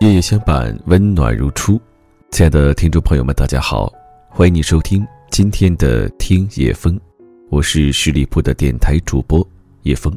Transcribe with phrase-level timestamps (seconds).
[0.00, 1.78] 夜夜相伴，温暖如初。
[2.30, 3.92] 亲爱的听众朋友们，大家好，
[4.30, 6.98] 欢迎你收听今天的听夜风，
[7.50, 9.46] 我是十里铺的电台主播
[9.82, 10.10] 叶风。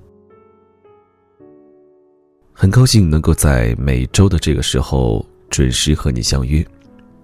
[2.53, 6.65] 很高兴能够在每周的这个时候准时和你相约。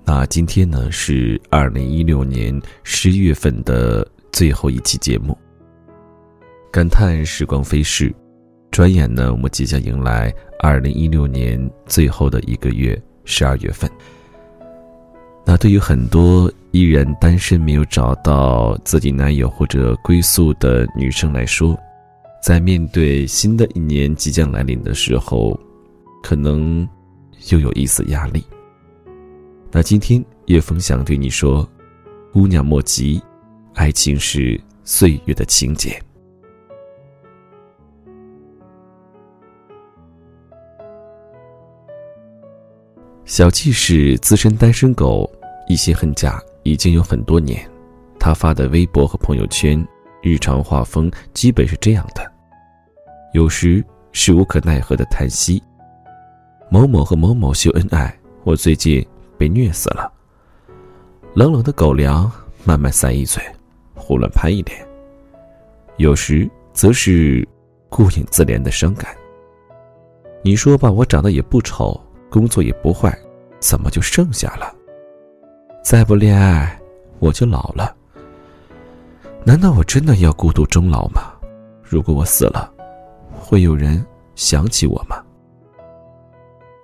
[0.04, 5.37] 那今天呢是二零一六年十一月份的最后一期节目。
[6.69, 8.14] 感叹时光飞逝，
[8.71, 13.89] 转眼呢，我们即将迎来二零一六年最后的一个月十二月份。
[15.45, 21.78] 那对于很多依然单身没有找到自己男友或者归宿的女生来说，
[22.42, 25.59] 在面对新的一年即将来临的时候，
[26.21, 26.87] 可能
[27.50, 28.43] 又有一丝压力。
[29.71, 31.67] 那今天叶枫想对你说
[32.31, 33.22] ：“姑娘莫急，
[33.73, 36.00] 爱情是岁月的情节。”
[43.30, 45.31] 小季是资深单身狗，
[45.67, 47.63] 一心恨嫁已经有很多年。
[48.19, 49.88] 他发的微博和朋友圈，
[50.23, 52.23] 日常画风基本是这样的：
[53.35, 55.61] 有时是无可奈何的叹息。
[56.72, 58.11] 某某和某某秀恩爱，
[58.45, 59.05] 我最近
[59.38, 60.11] 被虐死了。
[61.35, 62.31] 冷冷的狗粮
[62.63, 63.44] 慢慢塞一嘴，
[63.94, 64.83] 胡乱拍一脸。
[65.97, 67.47] 有时则是
[67.89, 69.16] 顾影自怜的伤感。
[70.41, 72.03] 你说吧，我长得也不丑。
[72.30, 73.17] 工作也不坏，
[73.59, 74.73] 怎么就剩下了？
[75.83, 76.80] 再不恋爱，
[77.19, 77.95] 我就老了。
[79.44, 81.33] 难道我真的要孤独终老吗？
[81.81, 82.72] 如果我死了，
[83.31, 85.23] 会有人想起我吗？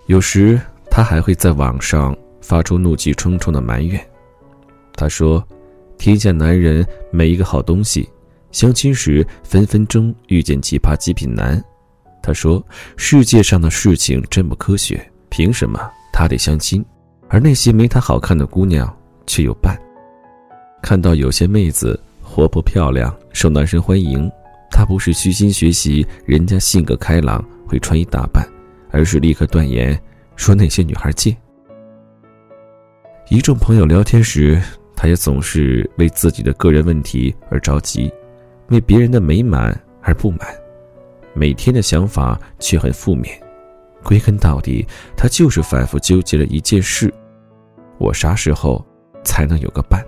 [0.06, 4.00] 有时他还会在网上发出怒气冲冲的埋怨。
[4.94, 5.46] 他说
[5.98, 8.08] ：“天下男人没一个好东西，
[8.50, 11.62] 相亲时分分钟遇见奇葩极品男。”
[12.22, 12.64] 他说
[12.96, 16.84] ：“世界上的事情真不科学。”凭什么他得相亲，
[17.28, 18.94] 而那些没他好看的姑娘
[19.26, 19.78] 却有伴？
[20.82, 24.30] 看到有些妹子活泼漂亮，受男生欢迎，
[24.70, 28.46] 他不是虚心学习人家性格开朗会穿衣打扮，
[28.90, 29.98] 而是立刻断言
[30.36, 31.36] 说那些女孩贱。
[33.28, 34.62] 一众朋友聊天时，
[34.94, 38.12] 他也总是为自己的个人问题而着急，
[38.68, 40.40] 为别人的美满而不满，
[41.34, 43.36] 每天的想法却很负面。
[44.06, 44.86] 归根到底，
[45.16, 47.12] 他就是反复纠结了一件事：
[47.98, 48.86] 我啥时候
[49.24, 50.00] 才能有个伴？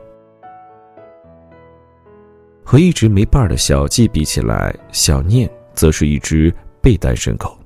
[2.62, 7.58] 和一直没伴儿的小季比起来，小念则是一只被单身狗。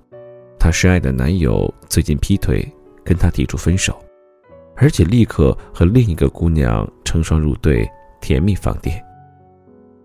[0.59, 2.67] 她深爱的男友最近劈腿，
[3.05, 4.03] 跟她提出分手，
[4.77, 7.87] 而且立刻和另一个姑娘成双入对，
[8.23, 9.05] 甜蜜放电。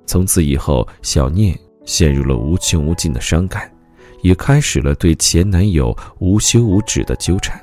[0.05, 3.71] 从此以后，小念陷入了无穷无尽的伤感。
[4.21, 7.59] 也开始了对前男友无休无止的纠缠。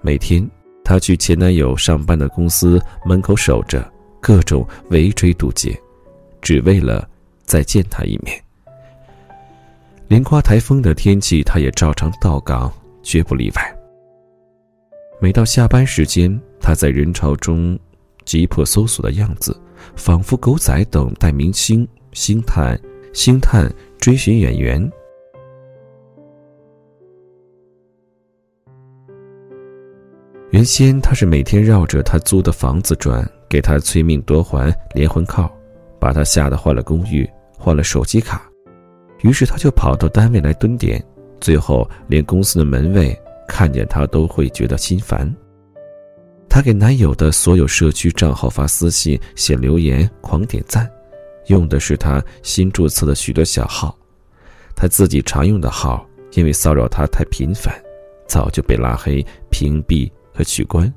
[0.00, 0.48] 每天，
[0.84, 3.90] 她去前男友上班的公司门口守着，
[4.20, 5.76] 各种围追堵截，
[6.40, 7.08] 只为了
[7.44, 8.40] 再见他一面。
[10.08, 12.72] 连刮台风的天气，她也照常到岗，
[13.02, 13.76] 绝不例外。
[15.20, 17.76] 每到下班时间，她在人潮中
[18.24, 19.60] 急迫搜索的样子，
[19.96, 22.80] 仿佛狗仔等待明星，星探，
[23.12, 23.68] 星探
[23.98, 24.88] 追寻演员。
[30.56, 35.54] 原先他是每天绕着他租的房子转，给他催命夺还连环靠，
[36.00, 37.28] 把他吓得换了公寓，
[37.58, 38.50] 换了手机卡。
[39.20, 41.04] 于是他就跑到单位来蹲点，
[41.42, 43.14] 最后连公司的门卫
[43.46, 45.30] 看见他都会觉得心烦。
[46.48, 50.90] 他给男友的所有社区账号发私信、写留言、狂点赞，
[51.48, 53.94] 用的是他新注册的许多小号。
[54.74, 57.74] 他自己常用的号，因为骚扰他太频繁，
[58.26, 60.10] 早就被拉黑、屏蔽。
[60.36, 60.92] 和取关，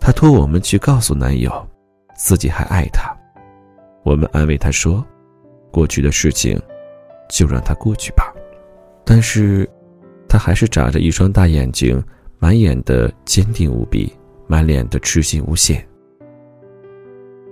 [0.00, 1.64] 他托我们去告诉男友，
[2.16, 3.14] 自己还爱他。
[4.02, 5.06] 我们安慰他说
[5.70, 6.60] ：“过去的事情，
[7.28, 8.34] 就让它过去吧。”
[9.06, 9.68] 但是，
[10.28, 12.02] 他还是眨着一双大眼睛，
[12.40, 14.12] 满眼的坚定无比，
[14.48, 15.86] 满脸的痴心无限。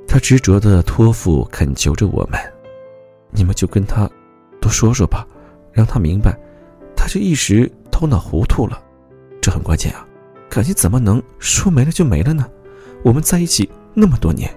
[0.09, 2.39] 他执着的托付恳求着我们
[3.31, 4.11] ：“你们就跟他
[4.61, 5.27] 多说说吧，
[5.73, 6.37] 让他明白，
[6.97, 8.83] 他这一时头脑糊涂了。”
[9.43, 10.07] 这很关键啊，
[10.49, 12.49] 感情怎么能说没了就没了呢？
[13.05, 14.49] 我们在一起那么多年，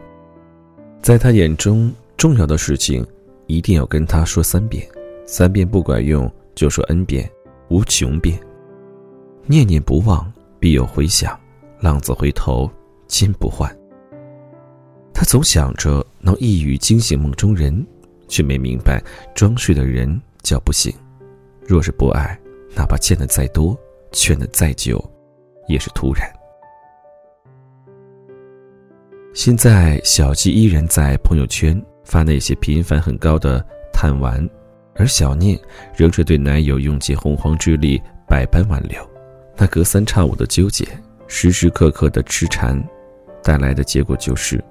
[1.01, 3.05] 在他眼中，重要的事情
[3.47, 4.87] 一定要跟他说三遍，
[5.25, 7.27] 三遍不管用就说 n 遍，
[7.69, 8.39] 无穷遍。
[9.47, 11.35] 念念不忘，必有回响；
[11.79, 12.69] 浪子回头，
[13.07, 13.75] 金不换。
[15.15, 17.83] 他总想着能一语惊醒梦中人，
[18.27, 19.03] 却没明白
[19.33, 20.93] 装睡的人叫不醒。
[21.65, 22.39] 若是不爱，
[22.75, 23.75] 哪怕见的再多。
[24.15, 25.03] 劝的再久，
[25.67, 26.25] 也是突然。
[29.33, 34.49] 现在小季依然在朋友圈发那些频繁很高的探玩，
[34.95, 35.59] 而小念
[35.93, 39.05] 仍是对男友用尽洪荒之力百般挽留。
[39.57, 40.87] 那隔三差五的纠结，
[41.27, 42.81] 时时刻刻的痴缠，
[43.43, 44.63] 带来的结果就是，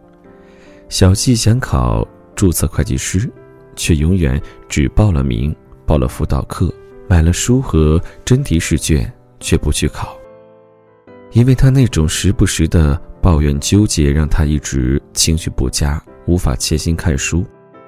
[0.89, 3.31] 小季想考注册会计师，
[3.77, 5.55] 却永远只报了名，
[5.87, 6.73] 报了辅导课，
[7.07, 9.13] 买了书和真题试卷，
[9.45, 10.17] 却不去考，
[11.33, 12.99] 因为他那种时不时的。
[13.25, 17.43] 抱怨纠结让他一直情绪不佳，无法潜心看书。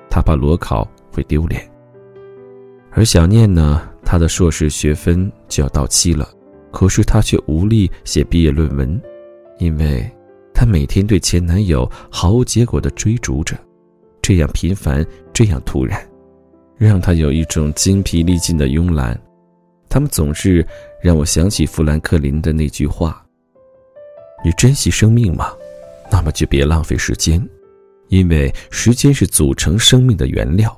[0.09, 1.61] 他怕裸考会丢脸。
[2.91, 6.27] 而小念呢，他的硕士学分就要到期了，
[6.73, 8.99] 可是他却无力写毕业论文，
[9.59, 10.11] 因为
[10.55, 13.55] 他每天对前男友毫无结果的追逐着，
[14.23, 15.05] 这样频繁，
[15.35, 16.01] 这样突然，
[16.79, 19.21] 让他有一种精疲力尽的慵懒。
[19.91, 20.67] 他们总是
[21.07, 23.25] 让我想起富兰克林的那句话。
[24.45, 25.53] 你珍惜生命吗？
[26.11, 27.41] 那么就别浪费时间，
[28.09, 30.77] 因为时间是组成生命的原料。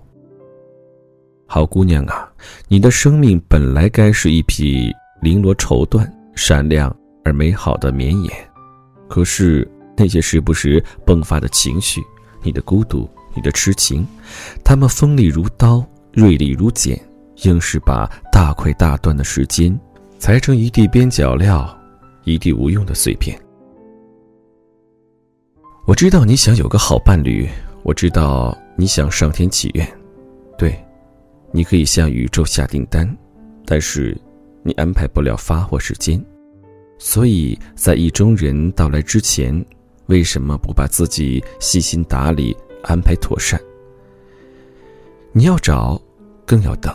[1.47, 2.31] 好姑娘啊，
[2.69, 6.95] 你的生命本来该是一匹绫罗绸缎、闪亮
[7.25, 8.31] 而美好的绵延，
[9.09, 9.67] 可是
[9.97, 12.03] 那些时不时迸发的情绪，
[12.43, 14.07] 你的孤独，你的痴情，
[14.63, 15.83] 他们锋利如刀，
[16.13, 17.01] 锐利如剪，
[17.45, 19.75] 硬是把大块大段的时间
[20.19, 21.77] 裁成一地边角料，
[22.25, 23.39] 一地无用的碎片。
[25.87, 27.49] 我知道你想有个好伴侣，
[27.85, 29.89] 我知道你想上天祈愿，
[30.59, 30.77] 对，
[31.53, 33.09] 你可以向宇宙下订单，
[33.65, 34.15] 但是
[34.65, 36.23] 你安排不了发货时间，
[36.99, 39.65] 所以在意中人到来之前，
[40.07, 43.59] 为什么不把自己细心打理、安排妥善？
[45.33, 45.99] 你要找，
[46.45, 46.93] 更要等，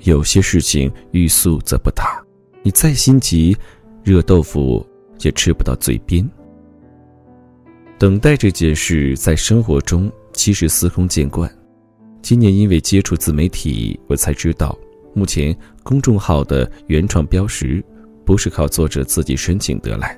[0.00, 2.22] 有些事情欲速则不达，
[2.68, 3.56] 你再心急，
[4.04, 4.86] 热豆腐
[5.20, 6.22] 也吃不到嘴边。
[7.98, 11.50] 等待这件事在生活中其实司空见惯。
[12.20, 14.78] 今年因为接触自媒体，我才知道，
[15.14, 17.82] 目前公众号的原创标识
[18.22, 20.14] 不是靠作者自己申请得来，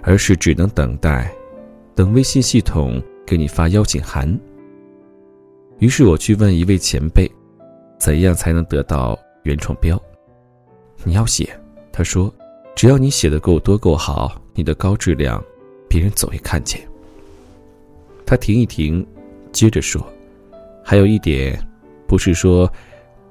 [0.00, 1.30] 而是只能等待，
[1.94, 4.26] 等微信系统给你发邀请函。
[5.78, 7.30] 于是我去问一位前辈，
[7.98, 10.02] 怎样才能得到原创标？
[11.04, 11.54] 你要写，
[11.92, 12.32] 他说，
[12.74, 15.42] 只要你写的够多够好，你的高质量，
[15.88, 16.80] 别人总会看见。
[18.24, 19.06] 他停一停，
[19.52, 20.02] 接着说
[20.82, 21.58] ：“还有一点，
[22.06, 22.70] 不是说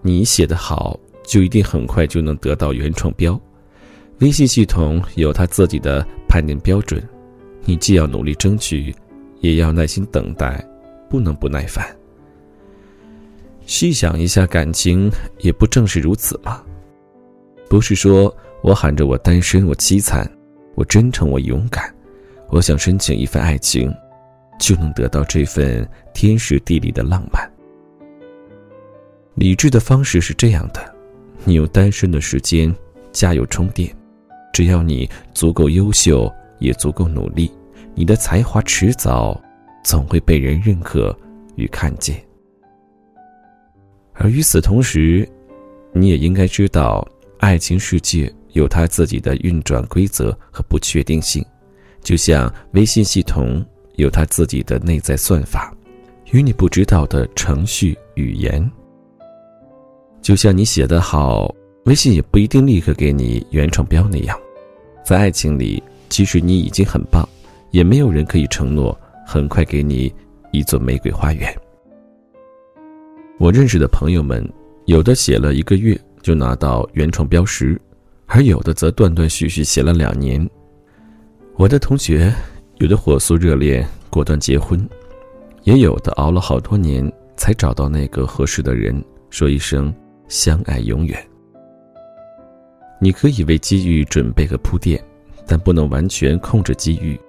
[0.01, 3.39] 你写的好就一定很快就能得到原创标。
[4.19, 7.01] 微信系统有他自己的判定标准，
[7.65, 8.93] 你既要努力争取，
[9.39, 10.63] 也要耐心等待，
[11.09, 11.83] 不能不耐烦。
[13.65, 16.63] 细想一下，感情也不正是如此吗？
[17.67, 20.29] 不是说我喊着我单身，我凄惨，
[20.75, 21.93] 我真诚，我勇敢，
[22.49, 23.93] 我想申请一份爱情。”
[24.59, 27.51] 就能得到这份天时地利的浪漫。
[29.33, 30.95] 理智的方式是这样的：
[31.45, 32.71] 你用单身的时间
[33.11, 33.91] 加油充电，
[34.53, 37.51] 只要你足够优秀，也足够努力，
[37.95, 39.41] 你的才华迟早
[39.83, 41.17] 总会被人认可
[41.55, 42.23] 与看见。
[44.13, 45.27] 而与此同时，
[45.91, 47.03] 你也应该知道，
[47.39, 51.45] 爱情世界有它自己的运转规则和不确定性，
[52.01, 53.65] 就像微信系统。
[53.97, 55.71] 有他自己的内在算法，
[56.31, 58.71] 与你不知道的程序语言。
[60.21, 61.53] 就像你写得好，
[61.83, 64.35] 微信也不一定立刻给你原创标那样。
[65.03, 67.27] 在爱情里，即使你已经很棒，
[67.69, 70.11] 也没有人可以承诺很快给你
[70.51, 71.53] 一座玫瑰花园。
[73.37, 74.43] 我认识的朋友们，
[74.85, 77.79] 有的写了一个月就拿到原创标识，
[78.33, 80.49] 而有的则断断续续写了两年。
[81.57, 82.33] 我的同学。
[82.77, 84.79] 有的火速热恋，果断结婚；
[85.65, 87.07] 也有的熬了好多年
[87.37, 89.93] 才找到那个合适的人，说一声
[90.27, 91.23] 相爱永远。
[92.99, 94.99] 你可以为机遇准备和铺垫，
[95.45, 97.19] 但不能完全控制机遇。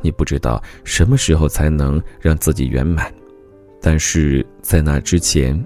[0.00, 3.12] 你不知道什么时候才能让自己圆满，
[3.80, 5.60] 但是在那之前，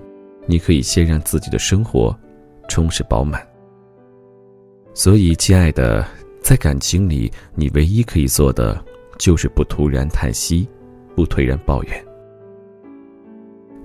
[0.47, 2.19] 你可以先让自己的生活
[2.71, 3.47] 充实饱满。
[4.99, 6.03] 所以，亲爱的，
[6.41, 8.83] 在感情里，你唯一可以做的。
[9.19, 10.67] 就是不突然叹息，
[11.15, 12.05] 不颓然抱怨。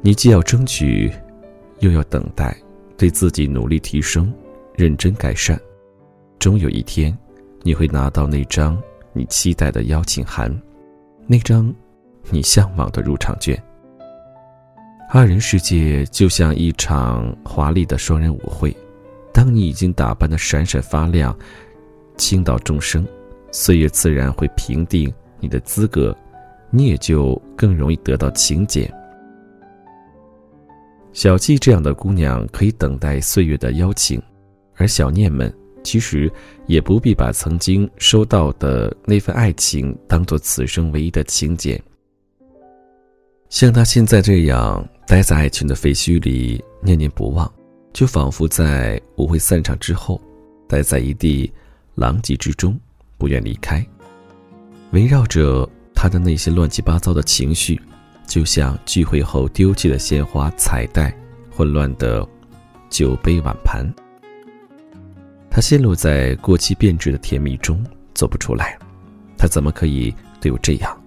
[0.02, 1.12] 你既要争取，
[1.80, 2.56] 又要等待，
[2.98, 4.34] 对自己努力提升，
[4.76, 5.60] 认真改善，
[6.40, 7.18] 终有一天，
[7.62, 10.50] 你会拿到那张你期待的邀请函，
[11.28, 11.74] 那张
[12.30, 13.62] 你向往的入场券。
[15.12, 18.76] 二人世界就像一场华丽的双人舞会，
[19.34, 21.38] 当你已经打扮的闪闪发亮，
[22.18, 23.06] 倾倒众生，
[23.52, 26.16] 岁月自然会评定你的资格，
[26.70, 28.92] 你也就更容易得到请柬。
[31.14, 34.22] 小季这样的姑娘可以等待岁月的邀请，
[34.76, 36.32] 而小念们其实
[36.68, 41.82] 也不必把曾经收到的那份爱情当做此生唯一的请柬。
[43.50, 47.52] 像他现在这样待在爱情的废墟里念念不忘，
[47.94, 50.20] 就仿佛在舞会散场之后，
[50.68, 51.52] 待在一地
[51.96, 52.80] 狼藉之中，
[53.18, 53.86] 不愿离开。
[54.92, 57.80] 围绕着他的那些乱七八糟的情绪，
[58.26, 61.16] 就像聚会后丢弃的鲜花、彩带，
[61.50, 62.28] 混乱的
[62.90, 63.86] 酒杯碗盘。
[65.50, 67.84] 他陷落在过期变质的甜蜜中，
[68.14, 68.78] 走不出来。
[69.38, 70.98] 他怎么可以对我这样？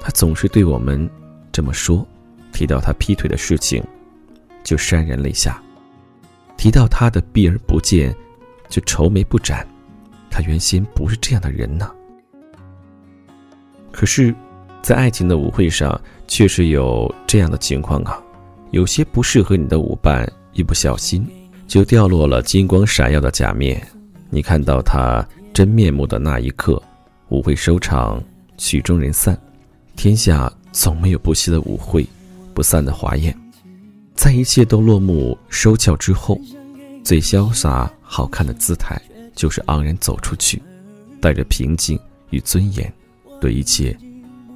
[0.00, 1.08] 他总是对我们。
[1.52, 2.06] 这么说，
[2.52, 3.82] 提到他劈腿的事情，
[4.62, 5.58] 就潸然泪下；
[6.56, 8.14] 提到他的避而不见，
[8.68, 9.66] 就愁眉不展。
[10.30, 11.90] 他原先不是这样的人呢。
[13.92, 14.34] 可是，
[14.82, 18.22] 在爱情的舞会上，确实有这样的情况啊。
[18.70, 21.26] 有些不适合你的舞伴，一不小心
[21.66, 23.80] 就掉落了金光闪耀的假面。
[24.28, 26.82] 你看到他真面目的那一刻，
[27.28, 28.22] 舞会收场，
[28.58, 29.38] 曲终人散，
[29.94, 30.52] 天下。
[30.72, 32.06] 总没有不息的舞会，
[32.52, 33.34] 不散的华宴。
[34.16, 36.40] 在一切都落幕收鞘之后，
[37.04, 39.00] 最潇洒好看的姿态，
[39.34, 40.60] 就是昂然走出去，
[41.20, 41.98] 带着平静
[42.30, 42.92] 与尊严，
[43.40, 43.96] 对一切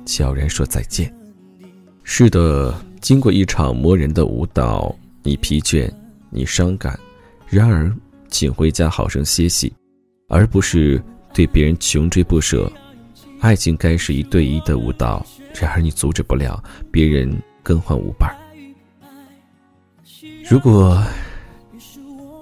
[0.04, 1.14] 悄然说再见。
[2.02, 5.88] 是的，经过一场磨人的舞蹈，你疲倦，
[6.30, 6.98] 你伤感，
[7.48, 7.94] 然而，
[8.28, 9.72] 请回家好生歇息，
[10.28, 11.00] 而不是
[11.32, 12.70] 对别人穷追不舍。
[13.40, 15.24] 爱情该是一对一的舞蹈。
[15.54, 17.30] 然而你阻止不了别人
[17.62, 18.34] 更换舞伴。
[20.50, 21.00] 如果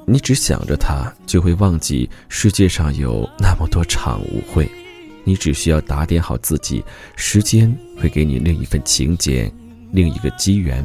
[0.07, 4.67] 你只想着他，就会忘记世界上有那么多场舞会。
[5.25, 6.83] 你只需要打点好自己，
[7.17, 9.53] 时间会给你另一份情节，
[9.93, 10.83] 另一个机缘。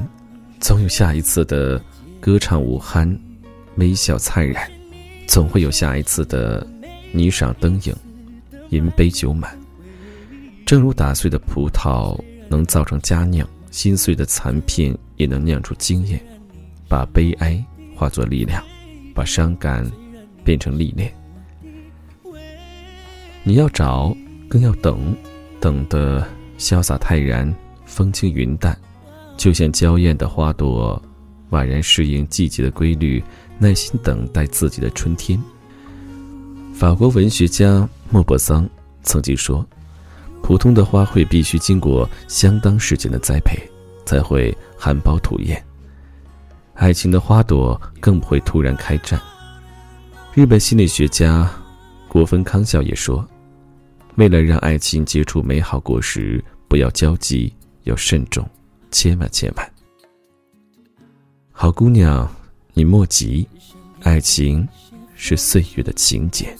[0.60, 1.82] 总有下一次的
[2.20, 3.18] 歌唱舞酣，
[3.77, 4.62] 微笑灿然；
[5.25, 6.68] 总会有下一次的
[7.15, 7.96] 霓裳灯影，
[8.72, 9.58] 银杯酒满。
[10.65, 16.22] 正如打碎的葡萄能造成佳酿，心碎的残片也能酿出惊艳，
[16.94, 17.60] 把悲哀
[17.96, 18.64] 化作力量，
[19.16, 19.84] 把伤感
[20.44, 21.12] 变成历练。
[23.42, 24.16] 你要找，
[24.48, 25.18] 更要等，
[25.60, 26.24] 等得
[26.60, 27.52] 潇洒泰然，
[27.84, 28.78] 风轻云淡，
[29.36, 31.02] 就像娇艳的花朵，
[31.50, 33.24] 宛然适应季节的规律，
[33.58, 35.42] 耐心等待自己的春天。
[36.76, 38.70] 法国文学家莫泊桑
[39.02, 39.66] 曾经说。
[40.44, 43.58] 普通的花卉必须经过相当时间的栽培，
[44.06, 45.60] 才会含苞吐艳。
[46.74, 49.22] 爱情的花朵更不会突然开战。
[50.34, 51.50] 日本心理学家
[52.08, 53.25] 国分康孝也说
[54.15, 57.53] ：“为了让爱情结出美好果实，不要焦急，
[57.84, 58.48] 要慎重，
[58.92, 59.72] 千万千万。”
[61.51, 62.30] 好姑娘，
[62.74, 63.48] 你莫急，
[64.01, 64.68] 爱情
[65.13, 66.56] 是岁月的请柬。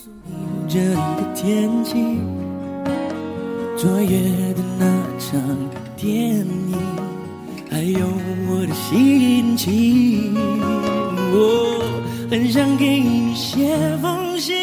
[3.75, 5.41] 昨夜的那场
[5.98, 6.92] 电影，
[7.74, 8.06] 还有
[8.50, 10.36] 我的心情，
[11.34, 11.84] 我
[12.30, 14.56] 很想给你写封信，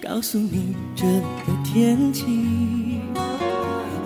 [0.00, 2.24] 告诉你这里的天气。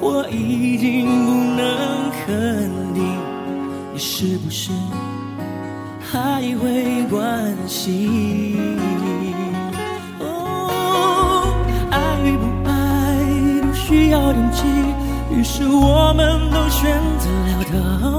[0.00, 3.04] 我已经不能肯定，
[3.92, 4.70] 你是不是
[6.00, 8.88] 还会关心。
[10.20, 11.52] 哦，
[11.90, 12.72] 爱与不爱
[13.60, 14.64] 都需要勇气，
[15.36, 17.64] 于是我们都选择了
[18.00, 18.17] 逃避。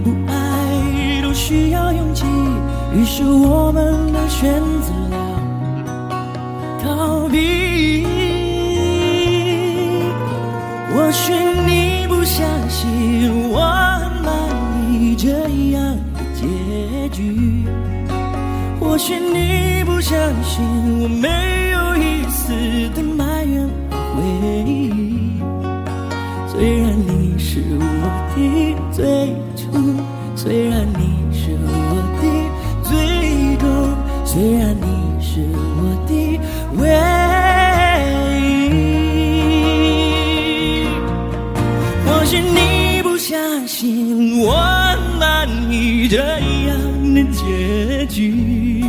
[0.00, 2.24] 不爱都需要勇气，
[2.94, 4.52] 于是我们都选
[4.82, 5.16] 择了
[6.82, 8.06] 逃避。
[10.94, 11.32] 或许
[11.66, 13.60] 你不相信我
[14.00, 15.30] 很满意这
[15.72, 17.64] 样的结局，
[18.80, 20.64] 或许你不相信
[21.00, 22.52] 我没有一丝
[22.94, 23.96] 的埋怨和。
[24.18, 24.24] 回
[24.66, 24.92] 忆，
[26.48, 27.82] 虽然你是我
[28.34, 28.36] 的
[28.90, 29.32] 最，
[30.48, 31.68] 虽然你是我
[32.22, 32.24] 的
[32.82, 32.96] 最
[33.58, 33.68] 终，
[34.24, 34.88] 虽然你
[35.22, 35.44] 是
[35.76, 36.10] 我的
[36.78, 36.88] 唯
[38.32, 38.66] 一。
[42.06, 44.56] 或许你不相信我
[45.20, 46.80] 满意这样
[47.12, 48.82] 的结局，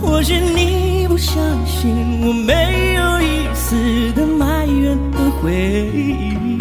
[0.00, 1.36] 或许你不相
[1.66, 1.90] 信
[2.26, 4.22] 我没有一丝的。
[5.42, 5.50] 回
[5.92, 6.51] 忆，